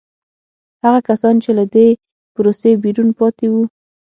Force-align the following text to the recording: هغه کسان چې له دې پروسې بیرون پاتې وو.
هغه 0.83 0.99
کسان 1.09 1.35
چې 1.43 1.51
له 1.57 1.63
دې 1.73 1.87
پروسې 2.35 2.71
بیرون 2.83 3.09
پاتې 3.19 3.45
وو. 3.51 3.63